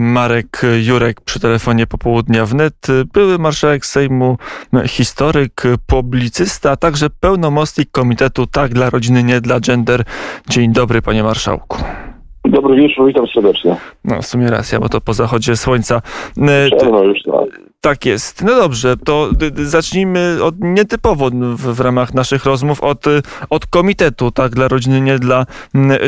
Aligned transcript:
Marek 0.00 0.62
Jurek 0.82 1.20
przy 1.20 1.40
telefonie 1.40 1.86
popołudnia 1.86 2.46
wnet, 2.46 2.86
były 3.12 3.38
marszałek 3.38 3.86
Sejmu, 3.86 4.38
historyk, 4.86 5.62
publicysta, 5.86 6.70
a 6.70 6.76
także 6.76 7.10
pełnomocnik 7.10 7.90
Komitetu 7.90 8.46
Tak 8.46 8.74
dla 8.74 8.90
Rodziny, 8.90 9.24
Nie 9.24 9.40
dla 9.40 9.60
Gender. 9.60 10.04
Dzień 10.48 10.72
dobry, 10.72 11.02
panie 11.02 11.22
marszałku. 11.22 11.84
Dobry 12.48 12.76
wieczór, 12.76 13.06
witam 13.06 13.26
serdecznie. 13.34 13.76
No, 14.04 14.22
w 14.22 14.26
sumie 14.26 14.48
racja, 14.48 14.80
bo 14.80 14.88
to 14.88 15.00
po 15.00 15.14
zachodzie 15.14 15.56
słońca. 15.56 16.02
Czerno 16.80 17.02
już 17.02 17.22
tak. 17.22 17.68
Tak 17.80 18.06
jest. 18.06 18.44
No 18.44 18.56
dobrze, 18.56 18.96
to 18.96 19.30
zacznijmy 19.56 20.38
od 20.42 20.54
nietypowo 20.58 21.30
w, 21.30 21.74
w, 21.74 21.80
ramach 21.80 22.14
naszych 22.14 22.44
rozmów 22.44 22.80
od, 22.80 23.04
od 23.50 23.66
komitetu, 23.66 24.30
tak, 24.30 24.52
dla 24.52 24.68
rodziny, 24.68 25.00
nie 25.00 25.18
dla 25.18 25.46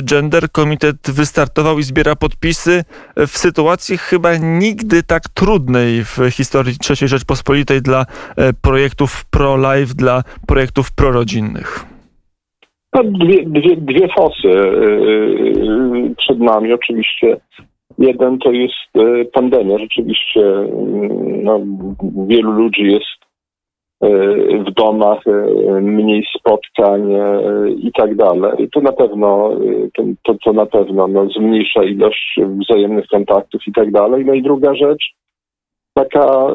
gender. 0.03 0.51
Komitet 0.53 0.97
wystartował 1.11 1.79
i 1.79 1.83
zbiera 1.83 2.17
podpisy 2.17 2.85
w 3.17 3.39
sytuacji 3.39 3.99
chyba 3.99 4.37
nigdy 4.37 5.03
tak 5.03 5.29
trudnej 5.29 6.05
w 6.05 6.19
historii 6.31 6.77
III 6.91 7.09
Rzeczpospolitej 7.09 7.83
dla 7.83 8.07
e, 8.37 8.53
projektów 8.53 9.25
pro-life, 9.25 9.95
dla 9.95 10.23
projektów 10.47 10.93
prorodzinnych. 10.93 11.90
No, 12.95 13.05
dwie, 13.05 13.45
dwie, 13.47 13.77
dwie 13.77 14.09
fosy 14.09 14.49
yy, 14.49 16.15
przed 16.17 16.41
nami 16.41 16.73
oczywiście. 16.73 17.41
Jeden 17.99 18.39
to 18.39 18.53
jest 18.53 18.75
yy, 18.95 19.25
pandemia. 19.25 19.79
Rzeczywiście 19.79 20.41
yy, 20.41 21.09
no, 21.43 21.61
wielu 22.27 22.53
ludzi 22.53 22.83
jest 22.83 23.21
w 24.67 24.71
domach, 24.75 25.21
mniej 25.83 26.27
spotkań 26.39 27.13
i 27.77 27.93
tak 27.93 28.15
dalej. 28.15 28.69
To 28.73 28.81
na 28.81 28.93
pewno, 28.93 29.51
to, 30.23 30.35
to, 30.45 30.53
na 30.53 30.67
pewno 30.67 31.09
no, 31.09 31.29
zmniejsza 31.29 31.85
ilość 31.85 32.41
wzajemnych 32.61 33.07
kontaktów 33.07 33.63
i 33.67 33.73
tak 33.73 33.91
dalej. 33.91 34.25
No 34.25 34.35
i 34.35 34.43
druga 34.43 34.75
rzecz, 34.75 35.05
taka 35.95 36.47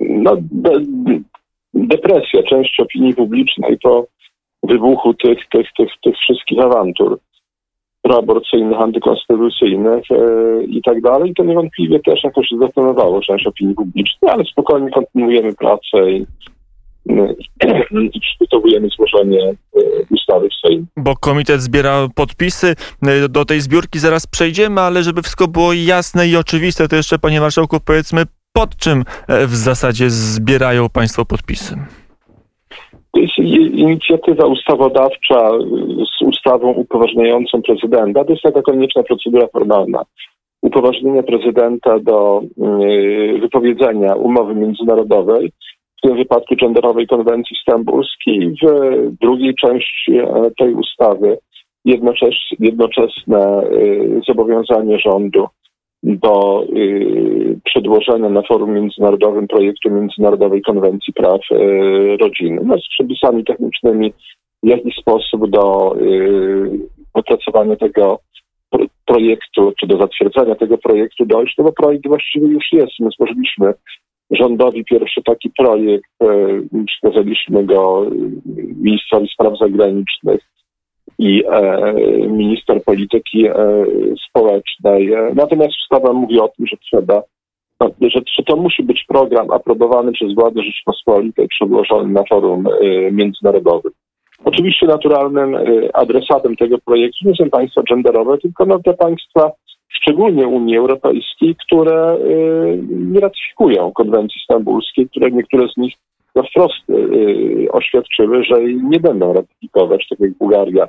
no, 0.00 0.36
depresja 1.74 2.42
części 2.42 2.82
opinii 2.82 3.14
publicznej 3.14 3.78
po 3.82 4.06
wybuchu 4.62 5.14
tych, 5.14 5.38
tych, 5.52 5.66
tych, 5.76 5.88
tych 6.04 6.16
wszystkich 6.16 6.58
awantur 6.58 7.18
proaborcyjnych, 8.02 8.80
antykonstytucyjnych 8.80 10.04
e, 10.10 10.64
i 10.64 10.82
tak 10.82 11.00
dalej, 11.00 11.34
to 11.34 11.44
niewątpliwie 11.44 12.00
też 12.00 12.24
jakoś 12.24 12.46
zdetonowało 12.56 13.20
część 13.20 13.46
opinii 13.46 13.74
publicznej, 13.74 14.30
ale 14.30 14.44
spokojnie 14.44 14.90
kontynuujemy 14.90 15.54
pracę 15.54 16.10
i, 16.10 16.26
i 18.14 18.20
przygotowujemy 18.24 18.88
złożenie 18.88 19.40
e, 19.50 19.54
ustawy 20.10 20.48
w 20.48 20.66
Sejmie. 20.66 20.84
Bo 20.96 21.16
komitet 21.16 21.60
zbiera 21.60 22.08
podpisy, 22.14 22.74
e, 23.02 23.28
do 23.28 23.44
tej 23.44 23.60
zbiórki 23.60 23.98
zaraz 23.98 24.26
przejdziemy, 24.26 24.80
ale 24.80 25.02
żeby 25.02 25.22
wszystko 25.22 25.48
było 25.48 25.72
jasne 25.72 26.28
i 26.28 26.36
oczywiste, 26.36 26.88
to 26.88 26.96
jeszcze 26.96 27.18
panie 27.18 27.40
marszałku 27.40 27.76
powiedzmy, 27.86 28.22
pod 28.52 28.76
czym 28.76 29.04
e, 29.28 29.46
w 29.46 29.54
zasadzie 29.54 30.10
zbierają 30.10 30.88
Państwo 30.88 31.24
podpisy? 31.24 31.74
To 33.12 33.20
jest 33.20 33.38
inicjatywa 33.74 34.46
ustawodawcza 34.46 35.50
z 36.18 36.22
ustawą 36.22 36.72
upoważniającą 36.72 37.62
prezydenta. 37.62 38.24
To 38.24 38.30
jest 38.32 38.42
taka 38.42 38.62
konieczna 38.62 39.02
procedura 39.02 39.46
formalna. 39.46 40.02
Upoważnienie 40.62 41.22
prezydenta 41.22 41.98
do 41.98 42.42
e, 42.42 43.38
wypowiedzenia 43.38 44.14
umowy 44.14 44.54
międzynarodowej, 44.54 45.52
w 45.98 46.00
tym 46.08 46.16
wypadku 46.16 46.56
genderowej 46.56 47.06
konwencji 47.06 47.56
stambulskiej. 47.62 48.54
W 48.62 49.10
drugiej 49.20 49.54
części 49.54 50.18
e, 50.18 50.50
tej 50.58 50.74
ustawy 50.74 51.38
jednoczesne, 51.84 52.56
jednoczesne 52.58 53.62
zobowiązanie 54.26 54.98
rządu 54.98 55.46
do 56.02 56.64
y, 56.76 57.60
przedłożenia 57.64 58.28
na 58.28 58.42
forum 58.42 58.74
międzynarodowym 58.74 59.48
projektu 59.48 59.90
Międzynarodowej 59.90 60.62
Konwencji 60.62 61.12
Praw 61.12 61.40
y, 61.52 62.16
Rodziny 62.16 62.60
no, 62.64 62.78
z 62.78 62.88
przepisami 62.88 63.44
technicznymi, 63.44 64.12
w 64.62 64.68
jaki 64.68 64.92
sposób 65.00 65.50
do 65.50 65.96
y, 66.00 66.70
opracowania 67.14 67.76
tego 67.76 68.18
projektu, 69.06 69.72
czy 69.80 69.86
do 69.86 69.98
zatwierdzenia 69.98 70.54
tego 70.54 70.78
projektu 70.78 71.26
dojść, 71.26 71.54
no 71.58 71.64
bo 71.64 71.72
projekt 71.72 72.08
właściwie 72.08 72.46
już 72.46 72.72
jest. 72.72 72.92
My 73.00 73.08
złożyliśmy 73.16 73.74
rządowi 74.30 74.84
pierwszy 74.84 75.22
taki 75.22 75.50
projekt, 75.58 76.10
przekazaliśmy 76.86 77.64
go 77.64 78.06
ministrowi 78.76 79.28
spraw 79.28 79.58
zagranicznych 79.58 80.40
i 81.18 81.44
e, 81.46 81.92
minister 82.28 82.84
polityki 82.84 83.46
e, 83.46 83.54
społecznej. 84.28 85.10
Natomiast 85.34 85.72
ustawa 85.82 86.12
mówi 86.12 86.40
o 86.40 86.48
tym, 86.48 86.66
że 86.66 86.76
trzeba, 86.76 87.22
no, 87.80 87.90
że, 88.00 88.20
że 88.38 88.42
to 88.46 88.56
musi 88.56 88.82
być 88.82 89.04
program 89.08 89.50
aprobowany 89.50 90.12
przez 90.12 90.34
władze 90.34 90.62
Rzeczypospolitej, 90.62 91.48
przedłożony 91.48 92.12
na 92.12 92.24
forum 92.28 92.64
e, 92.66 93.12
międzynarodowym. 93.12 93.92
Oczywiście 94.44 94.86
naturalnym 94.86 95.56
adresatem 95.94 96.56
tego 96.56 96.78
projektu 96.78 97.28
nie 97.28 97.34
są 97.34 97.50
państwa 97.50 97.82
genderowe, 97.82 98.38
tylko 98.38 98.66
no, 98.66 98.78
te 98.78 98.94
państwa, 98.94 99.50
szczególnie 99.88 100.46
Unii 100.46 100.76
Europejskiej, 100.76 101.56
które 101.66 102.18
nie 102.88 103.20
ratyfikują 103.20 103.92
konwencji 103.92 104.40
stambulskiej, 104.44 105.08
które 105.08 105.30
niektóre 105.30 105.68
z 105.68 105.76
nich 105.76 105.94
no 106.34 106.42
wprost 106.42 106.90
y, 106.90 107.66
oświadczyły, 107.72 108.44
że 108.44 108.64
nie 108.64 109.00
będą 109.00 109.32
ratyfikować, 109.32 110.06
tak 110.08 110.20
jak 110.20 110.38
Bułgaria, 110.38 110.88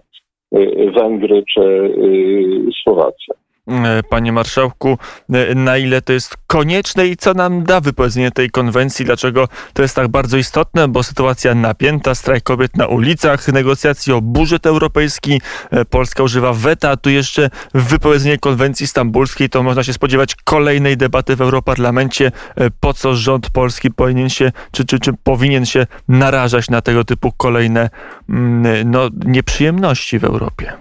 y, 0.55 0.91
Węgry 0.91 1.43
czy 1.53 1.61
y, 1.61 2.69
Słowacja. 2.83 3.42
E, 3.67 4.03
panie 4.09 4.31
marszałku, 4.31 4.97
e, 5.33 5.55
na 5.55 5.77
ile 5.77 6.01
to 6.01 6.13
jest 6.13 6.37
konieczne 6.47 7.07
i 7.07 7.17
co 7.17 7.33
nam 7.33 7.63
da 7.63 7.81
wypowiedzenie 7.81 8.31
tej 8.31 8.49
konwencji? 8.49 9.05
Dlaczego 9.05 9.47
to 9.73 9.81
jest 9.81 9.95
tak 9.95 10.07
bardzo 10.07 10.37
istotne? 10.37 10.87
Bo 10.87 11.03
sytuacja 11.03 11.55
napięta, 11.55 12.15
strajk 12.15 12.43
kobiet 12.43 12.77
na 12.77 12.87
ulicach, 12.87 13.47
negocjacje 13.47 14.15
o 14.15 14.21
budżet 14.21 14.65
europejski, 14.65 15.41
e, 15.71 15.85
Polska 15.85 16.23
używa 16.23 16.53
weta, 16.53 16.89
a 16.89 16.97
tu 16.97 17.09
jeszcze 17.09 17.49
wypowiedzenie 17.73 18.37
konwencji 18.37 18.87
stambulskiej, 18.87 19.49
to 19.49 19.63
można 19.63 19.83
się 19.83 19.93
spodziewać 19.93 20.35
kolejnej 20.35 20.97
debaty 20.97 21.35
w 21.35 21.41
Europarlamencie. 21.41 22.31
Po 22.79 22.93
co 22.93 23.15
rząd 23.15 23.49
polski 23.49 23.91
powinien 23.91 24.29
się, 24.29 24.51
czy, 24.71 24.85
czy, 24.85 24.99
czy 24.99 25.13
powinien 25.23 25.65
się 25.65 25.87
narażać 26.07 26.69
na 26.69 26.81
tego 26.81 27.03
typu 27.03 27.31
kolejne 27.31 27.89
mm, 28.29 28.91
no, 28.91 29.09
nieprzyjemności 29.25 30.19
w 30.19 30.23
Europie? 30.23 30.73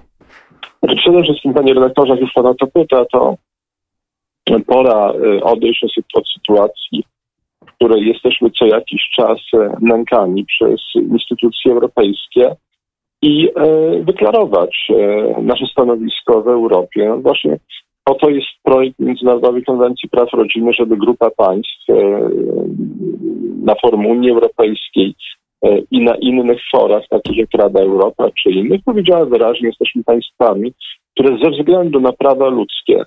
Znaczy 0.83 0.97
przede 0.97 1.23
wszystkim, 1.23 1.55
panie 1.55 1.75
redaktorze, 1.75 2.13
jak 2.13 2.21
już 2.21 2.33
pana 2.33 2.55
to 2.55 2.67
pyta, 2.67 3.05
to 3.05 3.37
pora 4.67 5.13
y, 5.13 5.43
odejść 5.43 5.85
od 6.15 6.29
sytuacji, 6.29 7.05
w 7.67 7.73
której 7.73 8.07
jesteśmy 8.09 8.51
co 8.51 8.67
jakiś 8.67 9.11
czas 9.17 9.39
y, 9.55 9.59
nękani 9.81 10.45
przez 10.45 10.81
instytucje 10.95 11.73
europejskie 11.73 12.57
i 13.23 13.49
y, 13.49 14.05
deklarować 14.05 14.89
nasze 15.43 15.67
stanowisko 15.67 16.43
w 16.43 16.49
Europie. 16.49 17.15
Właśnie 17.23 17.59
po 18.05 18.15
to 18.15 18.31
jest 18.31 18.49
projekt 18.63 18.99
Międzynarodowej 18.99 19.65
Konwencji 19.65 20.09
Praw 20.09 20.33
Rodziny, 20.33 20.73
żeby 20.73 20.97
grupa 20.97 21.31
państw 21.31 21.87
na 23.63 23.75
forum 23.75 24.07
Unii 24.07 24.31
Europejskiej 24.31 25.15
i 25.91 26.01
na 26.01 26.15
innych 26.15 26.61
forach, 26.71 27.03
takich 27.11 27.37
jak 27.37 27.49
Rada 27.55 27.81
Europa 27.81 28.31
czy 28.43 28.51
innych, 28.51 28.81
powiedziała 28.85 29.25
wyraźnie, 29.25 29.69
jesteśmy 29.69 30.05
państwami, 30.05 30.73
które 31.15 31.39
ze 31.45 31.51
względu 31.51 32.01
na 32.01 32.13
prawa 32.13 32.49
ludzkie 32.49 33.05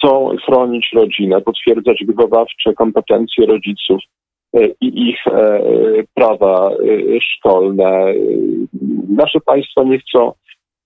chcą 0.00 0.36
chronić 0.46 0.90
rodzinę, 0.94 1.40
potwierdzać 1.40 2.04
wychowawcze 2.06 2.74
kompetencje 2.74 3.46
rodziców 3.46 4.00
e, 4.54 4.66
i 4.80 5.08
ich 5.10 5.26
e, 5.26 5.60
prawa 6.14 6.70
szkolne. 7.20 8.14
Nasze 9.08 9.40
państwa 9.40 9.82
nie 9.82 9.98
chcą 9.98 10.32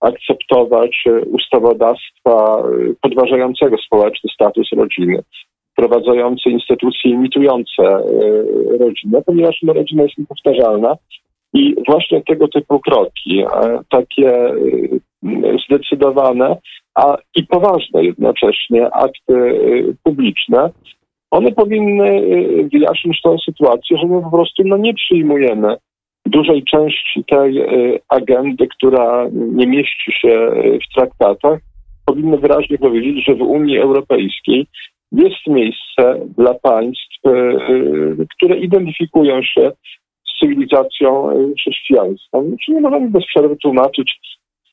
akceptować 0.01 1.03
ustawodawstwa 1.31 2.63
podważającego 3.01 3.77
społeczny 3.77 4.29
status 4.33 4.67
rodziny 4.71 5.23
wprowadzające 5.75 6.49
instytucje 6.49 7.11
imitujące 7.11 7.83
e, 7.83 8.01
rodzinę, 8.77 9.21
ponieważ 9.25 9.59
no, 9.63 9.73
rodzina 9.73 10.03
jest 10.03 10.17
niepowtarzalna 10.17 10.95
i 11.53 11.75
właśnie 11.87 12.21
tego 12.21 12.47
typu 12.47 12.79
kroki, 12.79 13.39
e, 13.41 13.79
takie 13.89 14.45
e, 14.45 14.53
zdecydowane 15.67 16.57
a 16.95 17.17
i 17.35 17.43
poważne 17.43 18.03
jednocześnie 18.03 18.89
akty 18.93 19.35
publiczne, 20.03 20.69
one 21.31 21.51
powinny 21.51 22.21
wyjaśnić 22.73 23.21
tę 23.21 23.35
sytuację, 23.45 23.97
że 23.97 24.07
my 24.07 24.21
po 24.21 24.31
prostu 24.31 24.63
no, 24.65 24.77
nie 24.77 24.93
przyjmujemy 24.93 25.75
dużej 26.25 26.63
części 26.63 27.23
tej 27.23 27.65
agendy, 28.09 28.67
która 28.67 29.27
nie 29.31 29.67
mieści 29.67 30.11
się 30.11 30.51
w 30.55 30.95
traktatach, 30.95 31.59
powinny 32.05 32.37
wyraźnie 32.37 32.77
powiedzieć, 32.77 33.25
że 33.25 33.35
w 33.35 33.41
Unii 33.41 33.77
Europejskiej 33.77 34.67
jest 35.11 35.47
miejsce 35.47 36.25
dla 36.37 36.53
państw, 36.53 37.25
e, 37.25 37.29
e, 37.29 38.25
które 38.35 38.57
identyfikują 38.59 39.43
się 39.43 39.71
z 40.27 40.39
cywilizacją 40.39 41.29
e, 41.29 41.53
chrześcijańską. 41.59 42.55
Czy 42.65 42.71
nie 42.71 42.81
możemy 42.81 43.09
bez 43.09 43.25
przerwy 43.25 43.55
tłumaczyć 43.55 44.19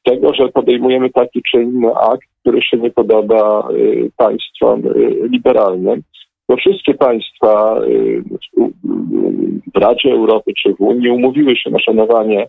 tego, 0.04 0.34
że 0.34 0.48
podejmujemy 0.48 1.10
taki 1.10 1.42
czy 1.50 1.62
inny 1.62 1.94
akt, 1.94 2.28
który 2.40 2.62
się 2.62 2.76
nie 2.76 2.90
podoba 2.90 3.68
państwom 4.16 4.82
liberalnym. 5.30 6.02
Bo 6.48 6.56
wszystkie 6.56 6.94
państwa 6.94 7.80
w 9.74 9.78
Radzie 9.78 10.12
Europy 10.12 10.52
czy 10.62 10.74
w 10.74 10.80
Unii 10.80 11.10
umówiły 11.10 11.56
się 11.56 11.70
na 11.70 11.78
szanowanie 11.78 12.46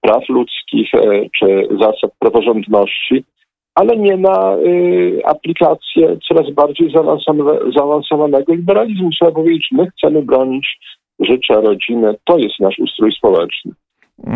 praw 0.00 0.28
ludzkich 0.28 0.90
czy 1.38 1.68
zasad 1.80 2.10
praworządności 2.18 3.24
ale 3.74 3.96
nie 3.96 4.16
na 4.16 4.56
y, 4.56 5.22
aplikację 5.24 6.16
coraz 6.28 6.50
bardziej 6.50 6.92
zaawansowanego 7.76 8.54
liberalizmu. 8.54 9.10
Trzeba 9.10 9.32
powiedzieć, 9.32 9.68
my 9.72 9.86
chcemy 9.90 10.22
bronić 10.22 10.66
życia 11.20 11.60
rodziny. 11.60 12.14
To 12.24 12.38
jest 12.38 12.60
nasz 12.60 12.78
ustrój 12.78 13.12
społeczny. 13.12 13.72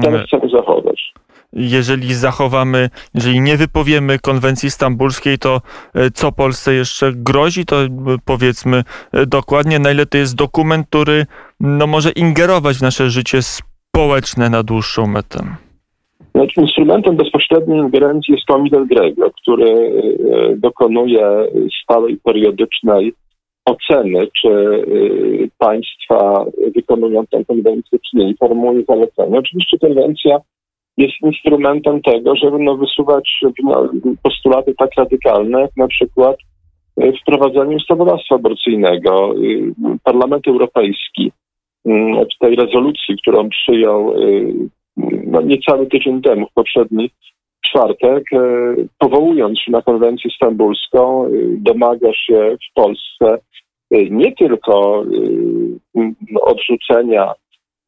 Ten 0.02 0.14
mm. 0.14 0.26
chcemy 0.26 0.48
zachować. 0.48 1.12
Jeżeli 1.52 2.14
zachowamy, 2.14 2.90
jeżeli 3.14 3.40
nie 3.40 3.56
wypowiemy 3.56 4.18
konwencji 4.18 4.70
stambulskiej, 4.70 5.38
to 5.38 5.60
y, 5.96 6.10
co 6.10 6.32
Polsce 6.32 6.74
jeszcze 6.74 7.12
grozi, 7.12 7.64
to 7.64 7.84
y, 7.84 7.88
powiedzmy 8.24 8.84
y, 9.14 9.26
dokładnie, 9.26 9.78
na 9.78 9.90
ile 9.90 10.06
to 10.06 10.18
jest 10.18 10.36
dokument, 10.36 10.86
który 10.88 11.26
no, 11.60 11.86
może 11.86 12.10
ingerować 12.10 12.76
w 12.76 12.82
nasze 12.82 13.10
życie 13.10 13.38
społeczne 13.42 14.50
na 14.50 14.62
dłuższą 14.62 15.06
metę. 15.06 15.67
Znaczy, 16.38 16.60
instrumentem 16.60 17.16
bezpośredniej 17.16 17.78
ingerencji 17.78 18.34
jest 18.34 18.46
Komite 18.46 18.86
Grego, 18.86 19.30
który 19.42 19.70
e, 19.70 20.56
dokonuje 20.56 21.48
stałej, 21.82 22.16
periodycznej 22.24 23.12
oceny, 23.64 24.28
czy 24.42 24.48
e, 24.48 24.84
państwa 25.58 26.44
wykonują 26.74 27.26
tę 27.26 27.44
konwencję, 27.44 27.98
czy 27.98 28.16
nie, 28.16 28.30
i 28.30 28.36
formułuje 28.36 28.84
zalecenia. 28.88 29.38
Oczywiście 29.38 29.78
konwencja 29.78 30.38
jest 30.96 31.14
instrumentem 31.22 32.02
tego, 32.02 32.36
żeby 32.36 32.58
no, 32.58 32.76
wysuwać 32.76 33.40
no, 33.64 33.88
postulaty 34.22 34.74
tak 34.78 34.90
radykalne, 34.96 35.60
jak 35.60 35.76
na 35.76 35.88
przykład 35.88 36.36
e, 37.00 37.12
wprowadzenie 37.12 37.76
ustawodawstwa 37.76 38.34
aborcyjnego. 38.34 39.34
Parlament 40.04 40.48
Europejski 40.48 41.32
w 42.34 42.38
tej 42.40 42.56
rezolucji, 42.56 43.16
którą 43.22 43.48
przyjął 43.48 44.14
no, 45.26 45.40
niecały 45.40 45.86
tydzień 45.86 46.22
temu, 46.22 46.46
w 46.46 46.52
poprzedni 46.52 47.10
czwartek, 47.70 48.32
e, 48.32 48.74
powołując 48.98 49.58
się 49.60 49.72
na 49.72 49.82
konwencję 49.82 50.30
stambulską, 50.36 51.26
e, 51.26 51.30
domaga 51.56 52.12
się 52.12 52.56
w 52.70 52.74
Polsce 52.74 53.38
e, 53.90 54.04
nie 54.10 54.32
tylko 54.32 55.04
odrzucenia 56.42 57.32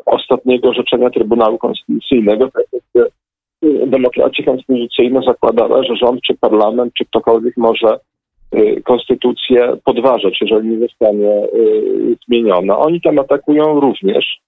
ostatniego 0.07 0.69
orzeczenia 0.69 1.11
Trybunału 1.11 1.59
Konstytucyjnego, 1.59 2.51
tak 2.51 2.65
demokracja 3.87 4.45
konstytucyjna 4.45 5.21
zakładała, 5.23 5.83
że 5.83 5.97
rząd, 5.97 6.21
czy 6.23 6.35
parlament, 6.35 6.95
czy 6.95 7.05
ktokolwiek 7.05 7.57
może 7.57 7.99
konstytucję 8.85 9.77
podważać, 9.85 10.39
jeżeli 10.41 10.69
nie 10.69 10.79
zostanie 10.79 11.43
zmieniona. 12.27 12.79
Oni 12.79 13.01
tam 13.01 13.19
atakują 13.19 13.81
również 13.81 14.41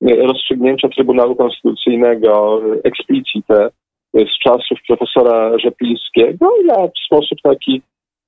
rozstrzygnięcia 0.00 0.88
Trybunału 0.88 1.36
Konstytucyjnego 1.36 2.60
eksplicite 2.84 3.70
z 4.14 4.38
czasów 4.44 4.78
profesora 4.88 5.58
Rzeplińskiego, 5.58 6.50
a 6.76 6.86
w 6.86 6.98
sposób 7.06 7.38
taki 7.42 7.82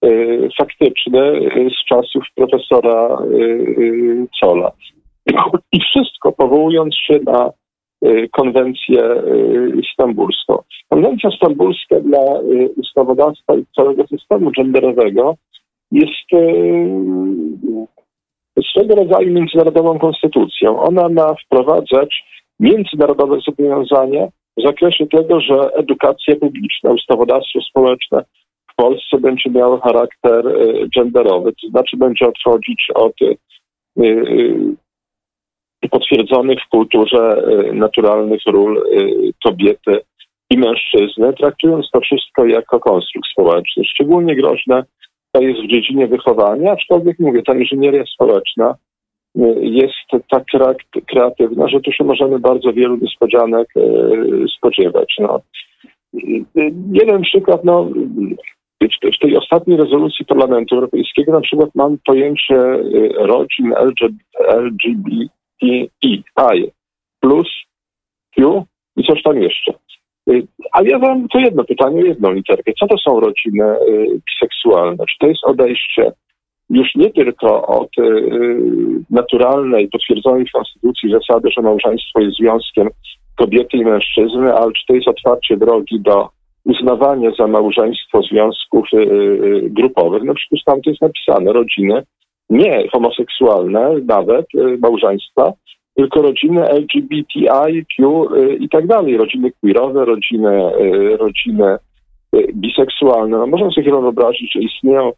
y, 0.04 0.48
faktyczny 0.58 1.20
y, 1.20 1.70
z 1.70 1.84
czasów 1.88 2.24
profesora 2.34 3.18
y, 3.32 4.26
Cola. 4.40 4.72
I 5.72 5.80
wszystko 5.80 6.32
powołując 6.32 6.96
się 6.96 7.18
na 7.24 7.50
konwencję 8.32 9.02
stambulską. 9.92 10.58
Konwencja 10.88 11.30
stambulska 11.30 12.00
dla 12.00 12.40
ustawodawstwa 12.76 13.56
i 13.56 13.64
całego 13.76 14.06
systemu 14.06 14.50
genderowego 14.50 15.34
jest 15.92 16.28
swego 18.62 18.94
rodzaju 18.94 19.32
międzynarodową 19.32 19.98
konstytucją. 19.98 20.82
Ona 20.82 21.08
ma 21.08 21.34
wprowadzać 21.34 22.24
międzynarodowe 22.60 23.40
zobowiązania 23.46 24.28
w 24.56 24.62
zakresie 24.66 25.06
tego, 25.06 25.40
że 25.40 25.74
edukacja 25.74 26.36
publiczna, 26.36 26.90
ustawodawstwo 26.90 27.60
społeczne 27.60 28.24
w 28.72 28.74
Polsce 28.76 29.18
będzie 29.20 29.50
miało 29.50 29.80
charakter 29.80 30.46
y, 30.46 30.88
genderowy, 30.96 31.52
to 31.52 31.68
znaczy 31.68 31.96
będzie 31.96 32.26
odchodzić 32.28 32.88
od 32.94 33.22
y, 33.22 33.36
y, 34.04 35.88
potwierdzonych 35.90 36.58
w 36.66 36.68
kulturze 36.68 37.42
naturalnych 37.72 38.40
ról 38.46 38.82
kobiety 39.44 40.00
i 40.50 40.58
mężczyzny, 40.58 41.32
traktując 41.32 41.90
to 41.92 42.00
wszystko 42.00 42.46
jako 42.46 42.80
konstrukt 42.80 43.28
społeczny. 43.30 43.84
Szczególnie 43.84 44.36
groźne 44.36 44.84
to 45.32 45.42
jest 45.42 45.60
w 45.60 45.68
dziedzinie 45.68 46.06
wychowania, 46.06 46.72
aczkolwiek 46.72 47.18
mówię, 47.18 47.42
ta 47.42 47.54
inżynieria 47.54 48.04
społeczna 48.14 48.74
y, 49.36 49.40
jest 49.60 50.24
tak 50.30 50.44
kreatywna, 51.06 51.68
że 51.68 51.80
tu 51.80 51.92
się 51.92 52.04
możemy 52.04 52.38
bardzo 52.38 52.72
wielu 52.72 52.96
niespodzianek 52.96 53.68
y, 53.76 54.44
spodziewać. 54.56 55.14
No. 55.18 55.40
Y, 56.14 56.44
jeden 56.92 57.22
przykład, 57.22 57.64
no, 57.64 57.88
w 59.16 59.18
tej 59.20 59.36
ostatniej 59.36 59.76
rezolucji 59.76 60.26
Parlamentu 60.26 60.74
Europejskiego 60.74 61.32
na 61.32 61.40
przykład 61.40 61.70
mam 61.74 61.98
pojęcie 62.06 62.56
rodzin 63.18 63.74
LGBTI 64.48 65.32
plus 67.20 67.48
Q 68.34 68.64
i 68.96 69.04
coś 69.04 69.22
tam 69.22 69.42
jeszcze. 69.42 69.72
Y, 70.28 70.46
ale 70.72 70.88
ja 70.88 70.98
mam 70.98 71.28
to 71.28 71.38
jedno 71.38 71.64
pytanie, 71.64 72.02
jedną 72.02 72.32
literkę. 72.32 72.72
Co 72.80 72.86
to 72.86 72.98
są 72.98 73.20
rodziny 73.20 73.64
y, 73.64 74.20
seksualne? 74.42 75.04
Czy 75.06 75.18
to 75.20 75.26
jest 75.26 75.44
odejście 75.44 76.12
już 76.70 76.94
nie 76.94 77.10
tylko 77.10 77.66
od 77.66 77.98
y, 77.98 78.28
naturalnej, 79.10 79.88
potwierdzonej 79.88 80.46
w 80.46 80.52
Konstytucji 80.52 81.10
zasady, 81.10 81.48
że 81.56 81.62
małżeństwo 81.62 82.20
jest 82.20 82.36
związkiem 82.36 82.88
kobiety 83.36 83.76
i 83.76 83.84
mężczyzny, 83.84 84.54
ale 84.54 84.72
czy 84.72 84.86
to 84.86 84.94
jest 84.94 85.08
otwarcie 85.08 85.56
drogi 85.56 86.00
do 86.00 86.28
uznawania 86.64 87.30
za 87.38 87.46
małżeństwo 87.46 88.22
związków 88.22 88.86
grupowych? 89.62 90.22
No 90.22 90.34
przecież 90.34 90.64
tam 90.64 90.82
to 90.82 90.90
jest 90.90 91.02
napisane, 91.02 91.52
rodziny, 91.52 92.02
nie 92.50 92.88
homoseksualne 92.92 93.94
nawet, 94.04 94.46
małżeństwa, 94.78 95.52
tylko 95.98 96.22
rodziny 96.22 96.68
LGBTIQ 96.68 98.26
y, 98.34 98.56
i 98.60 98.68
tak 98.68 98.86
dalej, 98.86 99.16
rodziny 99.16 99.52
queerowe, 99.60 100.04
rodziny, 100.04 100.72
y, 100.80 101.16
rodziny 101.16 101.76
y, 102.34 102.52
biseksualne. 102.54 103.38
No, 103.38 103.46
można 103.46 103.70
sobie 103.70 103.84
chyba 103.84 104.00
wyobrazić, 104.00 104.52
że 104.52 104.60
istnieją 104.60 105.12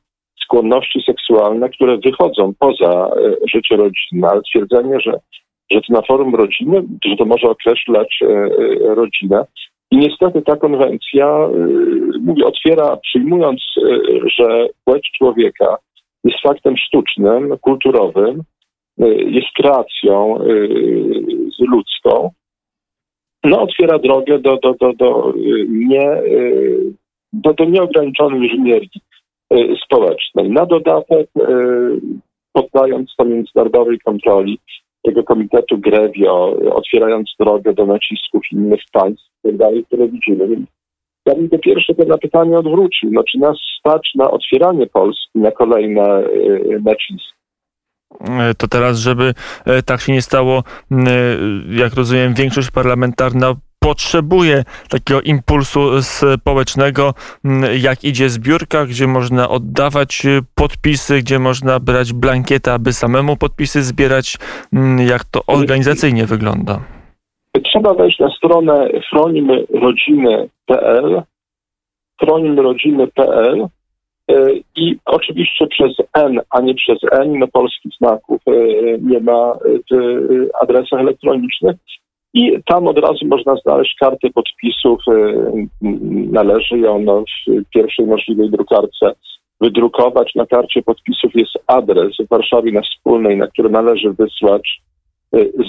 skłonności 0.45 1.01
seksualne, 1.07 1.69
które 1.69 1.99
wychodzą 1.99 2.53
poza 2.59 3.11
życie 3.55 3.77
rodzinne, 3.77 4.29
ale 4.29 4.43
twierdzenie, 4.43 5.01
że, 5.01 5.13
że 5.71 5.81
to 5.81 5.93
na 5.93 6.03
forum 6.03 6.35
rodziny, 6.35 6.83
że 7.05 7.17
to 7.17 7.25
może 7.25 7.49
określać 7.49 8.21
rodzinę. 8.81 9.45
I 9.91 9.97
niestety 9.97 10.43
ta 10.43 10.57
konwencja, 10.57 11.49
mówię, 12.21 12.45
otwiera, 12.47 12.97
przyjmując, 12.97 13.63
że 14.39 14.69
płeć 14.85 15.11
człowieka 15.19 15.77
jest 16.25 16.41
faktem 16.43 16.77
sztucznym, 16.77 17.57
kulturowym, 17.61 18.43
Y, 18.43 18.60
jest 19.09 19.47
kreacją 19.57 20.43
y, 20.43 21.65
ludzką, 21.69 22.31
no 23.45 23.63
otwiera 23.63 23.99
drogę 23.99 24.39
do, 24.39 24.57
do, 24.57 24.75
do, 24.81 24.93
do, 24.93 25.35
y, 25.37 25.67
nie, 25.69 26.23
do, 27.33 27.55
do 27.55 27.65
nieograniczonej 27.65 28.41
inżynierii 28.41 28.91
społecznej. 29.85 30.51
Na 30.51 30.67
dodatek, 30.67 31.31
poddając 32.53 33.15
to 33.17 33.25
międzynarodowej 33.25 33.99
kontroli 33.99 34.59
tego 35.03 35.25
komitetu 35.25 35.79
Grevio, 35.79 36.57
otwierając 36.73 37.35
drogę 37.41 37.73
do 37.73 37.87
nacisków 37.87 38.43
innych 38.53 38.81
państw, 38.93 39.31
dalej, 39.45 39.85
które 39.85 40.09
widzimy. 40.09 40.49
Ja 41.27 41.35
bym 41.35 41.49
to 41.49 41.59
pierwsze 41.59 41.95
to 41.95 42.05
na 42.05 42.19
pytanie 42.19 42.59
odwrócił. 42.59 43.11
No, 43.13 43.23
czy 43.25 43.39
nas 43.39 43.57
stać 43.79 44.11
na 44.15 44.31
otwieranie 44.31 44.87
Polski 44.87 45.39
na 45.39 45.51
kolejne 45.51 46.23
naciski? 46.85 47.40
E, 48.21 48.55
to 48.55 48.69
teraz, 48.69 48.99
żeby 48.99 49.35
e, 49.67 49.83
tak 49.83 50.01
się 50.01 50.13
nie 50.13 50.23
stało, 50.23 50.63
e, 50.93 50.97
jak 51.71 51.95
rozumiem, 51.95 52.35
większość 52.35 52.71
parlamentarna 52.71 53.55
potrzebuje 53.79 54.65
takiego 54.89 55.21
impulsu 55.21 56.03
społecznego, 56.03 57.15
jak 57.81 58.05
idzie 58.05 58.29
zbiórka, 58.29 58.87
gdzie 58.87 59.07
można 59.07 59.49
oddawać 59.49 60.23
podpisy, 60.55 61.19
gdzie 61.19 61.39
można 61.39 61.81
brać 61.81 62.13
blankietę, 62.13 62.73
aby 62.73 62.93
samemu 62.93 63.37
podpisy 63.37 63.83
zbierać. 63.83 64.37
Jak 65.07 65.25
to 65.25 65.41
organizacyjnie 65.47 66.27
wygląda? 66.27 66.81
Trzeba 67.65 67.95
wejść 67.95 68.19
na 68.19 68.31
stronę 68.31 68.89
chronimrodziny.pl 69.11 71.23
chronimrodziny.pl 72.21 73.69
I 74.77 74.97
oczywiście 75.05 75.67
przez 75.67 75.93
N, 76.15 76.41
a 76.51 76.61
nie 76.61 76.75
przez 76.75 76.99
N, 77.13 77.39
no 77.39 77.47
polskich 77.49 77.93
znaków 78.01 78.41
e, 78.47 78.53
nie 79.01 79.21
ma 79.21 79.55
w 79.91 79.95
adresach 80.63 81.01
elektronicznych. 81.01 81.77
I 82.35 82.63
tam 82.67 82.87
od 82.87 82.99
razu 82.99 83.27
można 83.27 83.57
znaleźć 83.57 83.97
kartę 84.01 84.31
podpisów. 84.31 85.01
Należy 86.33 86.79
ją 86.79 86.99
no, 86.99 87.25
w 87.49 87.71
pierwszej 87.75 88.07
możliwej 88.07 88.51
drukarce 88.51 89.13
wydrukować. 89.61 90.35
Na 90.35 90.47
karcie 90.47 90.83
podpisów 90.83 91.35
jest 91.35 91.59
adres 91.67 92.17
w 92.17 92.29
Warszawie 92.29 92.73
na 92.73 92.81
wspólnej, 92.83 93.37
na 93.37 93.47
który 93.47 93.71
należy 93.71 94.13
wysłać 94.13 94.81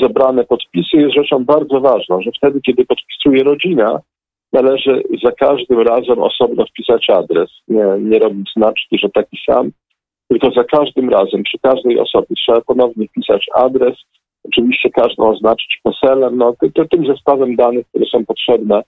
zebrane 0.02 0.44
podpisy. 0.44 0.98
Jest 0.98 1.16
rzeczą 1.16 1.46
bardzo 1.46 1.82
ważną, 1.82 2.22
że 2.22 2.32
wtedy, 2.38 2.62
kiedy 2.62 2.86
podpisuje 2.86 3.44
rodzina, 3.44 4.00
należy 4.54 5.04
za 5.24 5.32
każdym 5.32 5.80
razem 5.80 6.20
osobno 6.20 6.66
wpisać 6.66 7.10
adres. 7.10 7.50
Nie, 7.68 7.86
nie 8.00 8.20
robić 8.20 8.50
znaczki, 8.58 8.98
że 8.98 9.10
taki 9.10 9.38
sam, 9.50 9.72
tylko 10.30 10.52
za 10.52 10.64
każdym 10.64 11.10
razem, 11.10 11.44
przy 11.44 11.60
każdej 11.60 12.00
osobie 12.00 12.36
trzeba 12.36 12.62
ponownie 12.62 13.08
wpisać 13.08 13.46
adres, 13.56 13.98
oczywiście 14.44 14.90
każdą 14.90 15.30
oznaczyć 15.30 15.80
PESEL-em, 15.84 16.38
no, 16.38 16.54
to, 16.76 16.86
tym 16.86 17.06
zestawem 17.06 17.56
danych, 17.56 17.88
które 17.88 18.06
są 18.06 18.26
potrzebne 18.26 18.82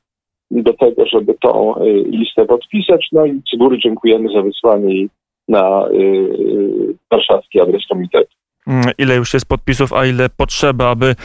do 0.51 0.73
tego, 0.73 1.05
żeby 1.05 1.33
tą 1.41 1.75
y, 1.77 2.03
listę 2.07 2.45
podpisać. 2.45 3.07
No 3.11 3.25
i 3.25 3.41
z 3.53 3.57
góry 3.57 3.77
dziękujemy 3.79 4.29
za 4.35 4.41
wysłanie 4.41 4.95
jej 4.95 5.09
na 5.47 5.87
y, 5.87 5.95
y, 5.95 6.95
warszawski 7.11 7.61
adres 7.61 7.81
komitetu. 7.89 8.35
Mm, 8.67 8.83
ile 8.97 9.15
już 9.15 9.33
jest 9.33 9.49
podpisów, 9.49 9.93
a 9.93 10.05
ile 10.05 10.29
potrzeba, 10.29 10.89
aby 10.89 11.05
y, 11.05 11.15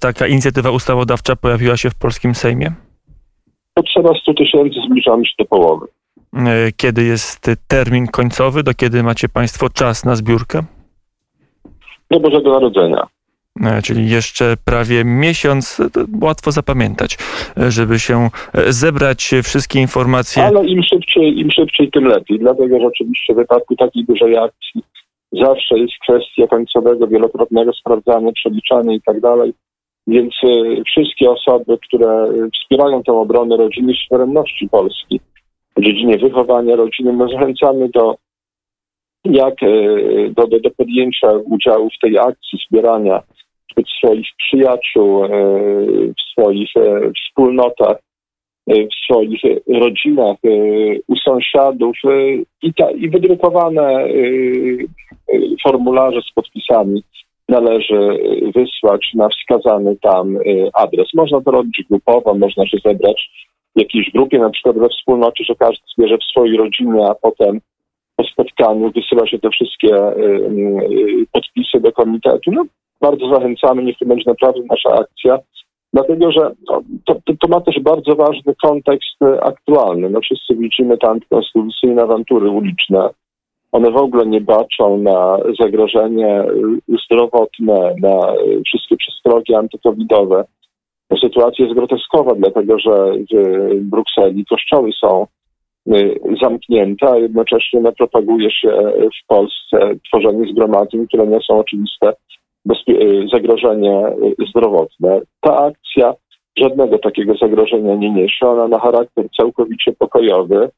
taka 0.00 0.26
inicjatywa 0.26 0.70
ustawodawcza 0.70 1.36
pojawiła 1.36 1.76
się 1.76 1.90
w 1.90 1.94
polskim 1.94 2.34
Sejmie? 2.34 2.72
Potrzeba 3.80 4.14
100 4.22 4.34
tysięcy, 4.34 4.80
zbliżamy 4.86 5.26
się 5.26 5.32
do 5.38 5.44
połowy. 5.44 5.86
E, 6.34 6.72
kiedy 6.76 7.04
jest 7.04 7.50
termin 7.68 8.06
końcowy, 8.06 8.62
do 8.62 8.74
kiedy 8.74 9.02
macie 9.02 9.28
Państwo 9.28 9.68
czas 9.68 10.04
na 10.04 10.16
zbiórkę? 10.16 10.62
Do 12.10 12.20
Bożego 12.20 12.50
Narodzenia. 12.50 13.06
E, 13.62 13.82
czyli 13.82 14.10
jeszcze 14.10 14.54
prawie 14.64 15.04
miesiąc, 15.04 15.82
łatwo 16.22 16.52
zapamiętać, 16.52 17.18
e, 17.58 17.70
żeby 17.70 17.98
się 17.98 18.28
zebrać 18.66 19.30
wszystkie 19.42 19.80
informacje. 19.80 20.44
Ale 20.44 20.66
im 20.66 20.82
szybciej, 20.82 21.38
im 21.38 21.50
szybciej, 21.50 21.90
tym 21.90 22.04
lepiej. 22.04 22.38
Dlatego, 22.38 22.80
że 22.80 22.86
oczywiście 22.86 23.34
w 23.34 23.36
wypadku 23.36 23.76
takiej 23.76 24.04
dużej 24.04 24.38
akcji 24.38 24.82
zawsze 25.32 25.78
jest 25.78 25.94
kwestia 26.02 26.46
końcowego, 26.46 27.06
wielokrotnego 27.06 27.72
sprawdzania, 27.72 28.32
przeliczania 28.32 28.94
i 28.94 29.00
tak 29.00 29.20
dalej. 29.20 29.52
Więc 30.10 30.34
wszystkie 30.86 31.30
osoby, 31.30 31.78
które 31.88 32.28
wspierają 32.54 33.02
tę 33.02 33.12
obronę 33.12 33.56
rodziny 33.56 33.92
i 33.92 33.96
suwerenności 33.96 34.68
Polski, 34.68 35.20
w 35.76 35.82
dziedzinie 35.82 36.18
wychowania 36.18 36.76
rodziny. 36.76 37.12
My 37.12 37.28
zachęcamy 37.28 37.88
do, 37.88 38.14
jak, 39.24 39.62
e, 39.62 39.68
do, 40.36 40.46
do, 40.46 40.60
do 40.60 40.70
podjęcia 40.70 41.32
udziału 41.44 41.88
w 41.90 41.98
tej 42.02 42.18
akcji 42.18 42.58
zbierania 42.68 43.22
swoich 43.98 44.26
przyjaciół, 44.38 45.24
e, 45.24 45.28
w 46.08 46.32
swoich 46.32 46.70
e, 46.76 47.12
wspólnotach, 47.12 47.96
w 48.66 49.04
swoich 49.04 49.40
rodzinach, 49.68 50.36
u 51.08 51.16
sąsiadów 51.16 51.96
i, 52.62 52.74
ta, 52.74 52.90
i 52.90 53.08
wydrukowane 53.08 54.04
formularze 55.62 56.20
z 56.22 56.32
podpisami 56.34 57.02
należy 57.50 57.98
wysłać 58.54 59.10
na 59.14 59.28
wskazany 59.28 59.96
tam 59.96 60.38
adres. 60.74 61.08
Można 61.14 61.40
to 61.40 61.50
robić 61.50 61.82
grupowo, 61.90 62.34
można 62.34 62.66
się 62.66 62.78
zebrać 62.84 63.30
w 63.76 63.80
jakiejś 63.80 64.10
grupie, 64.10 64.38
na 64.38 64.50
przykład 64.50 64.78
we 64.78 64.88
wspólnocie, 64.88 65.44
że 65.44 65.54
każdy 65.54 65.82
zbierze 65.96 66.18
w 66.18 66.30
swojej 66.30 66.56
rodzinie, 66.56 67.06
a 67.10 67.14
potem 67.14 67.60
po 68.16 68.24
spotkaniu 68.24 68.90
wysyła 68.90 69.26
się 69.26 69.38
te 69.38 69.50
wszystkie 69.50 69.94
y, 69.96 70.20
y, 70.20 71.26
podpisy 71.32 71.80
do 71.80 71.92
komitetu. 71.92 72.52
No, 72.52 72.64
bardzo 73.00 73.34
zachęcamy, 73.34 73.82
niech 73.82 73.98
to 73.98 74.06
będzie 74.06 74.30
naprawdę 74.30 74.60
nasza 74.70 74.90
akcja, 75.00 75.38
dlatego 75.92 76.32
że 76.32 76.50
no, 76.70 76.82
to, 77.04 77.14
to, 77.40 77.48
ma 77.48 77.60
też 77.60 77.80
bardzo 77.80 78.16
ważny 78.16 78.54
kontekst 78.62 79.22
y, 79.22 79.40
aktualny. 79.40 80.10
No, 80.10 80.20
wszyscy 80.20 80.54
widzimy 80.56 80.98
te 80.98 81.08
antykonstytucyjne 81.08 82.02
awantury 82.02 82.50
uliczne. 82.50 83.08
One 83.72 83.90
w 83.90 83.96
ogóle 83.96 84.26
nie 84.26 84.40
baczą 84.40 84.98
na 84.98 85.38
zagrożenie 85.60 86.44
zdrowotne, 87.04 87.94
na 88.02 88.34
wszystkie 88.66 88.96
przestrogi 88.96 89.54
antykowidowe 89.54 90.44
sytuacja 91.18 91.64
jest 91.64 91.76
groteskowa, 91.76 92.34
dlatego 92.34 92.78
że 92.78 93.12
w 93.32 93.84
Brukseli 93.84 94.44
kościoły 94.46 94.90
są 95.00 95.26
y, 95.96 96.20
zamknięte, 96.42 97.10
a 97.10 97.16
jednocześnie 97.16 97.80
no, 97.80 97.92
propaguje 97.92 98.50
się 98.50 98.70
w 99.00 99.26
Polsce 99.26 99.78
tworzenie 100.08 100.52
zgromadzeń, 100.52 101.06
które 101.06 101.26
nie 101.26 101.38
są 101.40 101.58
oczywiste 101.58 102.12
y, 102.90 103.26
zagrożenie 103.32 104.02
zdrowotne. 104.48 105.20
Ta 105.40 105.56
akcja 105.58 106.14
żadnego 106.56 106.98
takiego 106.98 107.34
zagrożenia 107.34 107.94
nie 107.94 108.10
niesie, 108.10 108.46
ona 108.46 108.68
ma 108.68 108.78
charakter 108.78 109.24
całkowicie 109.36 109.92
pokojowy. 109.92 110.70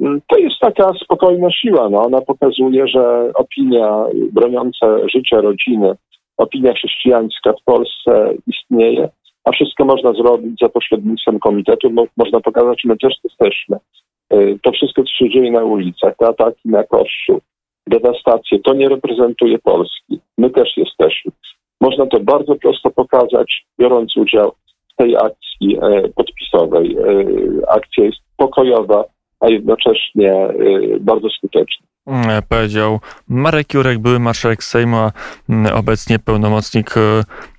Mm, 0.00 0.20
to 0.26 0.38
jest 0.38 0.56
taka 0.60 0.92
spokojna 1.04 1.50
siła. 1.50 1.88
No. 1.88 2.02
Ona 2.02 2.20
pokazuje, 2.20 2.88
że 2.88 3.30
opinia 3.34 4.04
broniąca 4.32 4.86
życia 5.14 5.40
rodziny, 5.40 5.94
opinia 6.36 6.72
chrześcijańska 6.72 7.52
w 7.52 7.64
Polsce 7.64 8.34
istnieje 8.46 9.08
a 9.46 9.52
wszystko 9.52 9.84
można 9.84 10.12
zrobić 10.12 10.60
za 10.62 10.68
pośrednictwem 10.68 11.38
komitetu. 11.38 11.90
Mo 11.90 12.06
można 12.16 12.40
pokazać, 12.40 12.82
my 12.84 12.96
też 12.96 13.14
jesteśmy. 13.24 13.76
Y, 14.32 14.58
to 14.62 14.72
wszystko, 14.72 15.02
co 15.02 15.10
się 15.10 15.30
dzieje 15.30 15.52
na 15.52 15.64
ulicach, 15.64 16.16
te 16.16 16.26
ataki 16.26 16.68
na 16.68 16.84
Kościół, 16.84 17.40
dewastacje, 17.86 18.58
to 18.58 18.74
nie 18.74 18.88
reprezentuje 18.88 19.58
Polski. 19.58 20.20
My 20.38 20.50
też 20.50 20.76
jesteśmy. 20.76 21.32
Można 21.80 22.06
to 22.06 22.20
bardzo 22.20 22.54
prosto 22.54 22.90
pokazać, 22.90 23.66
biorąc 23.78 24.16
udział 24.16 24.52
w 24.92 24.96
tej 24.96 25.16
akcji 25.16 25.78
e, 25.82 26.08
podpisowej. 26.08 26.96
E, 26.96 27.70
akcja 27.70 28.04
jest 28.04 28.18
pokojowa, 28.36 29.04
a 29.46 29.50
jednocześnie 29.50 30.32
e, 30.32 30.54
bardzo 31.00 31.28
skuteczna. 31.30 31.86
Mm, 32.06 32.42
powiedział 32.48 33.00
Marek 33.28 33.74
Jurek, 33.74 33.98
były 33.98 34.18
marszałek 34.18 34.64
Sejmu, 34.64 34.96
a 34.96 35.12
mm, 35.48 35.74
obecnie 35.74 36.18
pełnomocnik 36.18 36.96
e, 36.96 37.00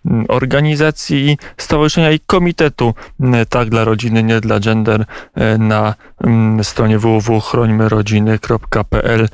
mm, 0.06 0.25
organizacji, 0.29 1.38
stowarzyszenia 1.58 2.12
i 2.12 2.20
komitetu 2.20 2.94
Tak 3.50 3.70
dla 3.70 3.84
rodziny, 3.84 4.24
nie 4.24 4.39
dla 4.39 4.60
gender 4.60 5.06
e, 5.36 5.58
na 5.58 5.94
stronie 6.63 7.00
www.chrońmyrodziny.pl 7.00 9.27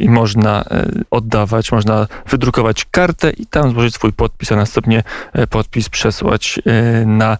i 0.00 0.08
można 0.08 0.60
e, 0.60 0.86
oddawać, 1.10 1.72
można 1.72 2.06
wydrukować 2.30 2.84
kartę 2.84 3.30
i 3.30 3.46
tam 3.46 3.70
złożyć 3.70 3.94
swój 3.94 4.12
podpis, 4.12 4.52
a 4.52 4.56
następnie 4.56 5.02
podpis 5.50 5.88
przesłać 5.88 6.60
na 7.06 7.36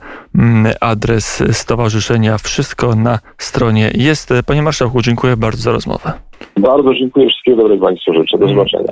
adres 0.80 1.42
stowarzyszenia. 1.52 2.38
Wszystko 2.38 2.94
na 2.94 3.18
stronie 3.38 3.90
jest. 3.94 4.32
Panie 4.46 4.62
Marszałku, 4.62 5.02
dziękuję 5.02 5.36
bardzo 5.36 5.62
za 5.62 5.72
rozmowę. 5.72 6.12
Bardzo 6.56 6.94
dziękuję. 6.94 7.28
Wszystkiego 7.28 7.62
dobrego 7.62 7.86
Państwu 7.86 8.14
życzę. 8.14 8.38
Do 8.38 8.48
zobaczenia. 8.48 8.88